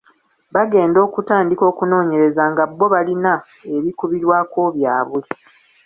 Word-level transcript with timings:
Bagenda 0.55 0.99
okutandika 1.07 1.63
okunoonyereza 1.71 2.43
nga 2.51 2.63
bbo 2.71 2.85
balina 2.93 3.33
ebikubirwako 3.75 4.61
byabwe. 4.75 5.21